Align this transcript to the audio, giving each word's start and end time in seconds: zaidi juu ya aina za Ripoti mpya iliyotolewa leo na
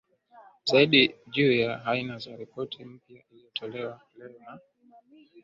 zaidi 0.63 1.15
juu 1.29 1.51
ya 1.51 1.85
aina 1.85 2.17
za 2.19 2.35
Ripoti 2.35 2.85
mpya 2.85 3.23
iliyotolewa 3.29 4.01
leo 4.17 4.31
na 4.39 4.59